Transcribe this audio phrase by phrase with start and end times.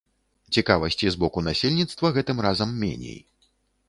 [0.59, 3.19] Цікавасці з боку насельніцтва гэтым разам меней.